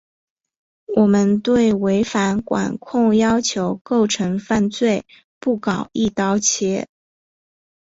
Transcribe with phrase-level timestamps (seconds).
[0.95, 5.05] 我们对违反管控要求构成犯罪
[5.39, 6.87] 不搞‘一刀切’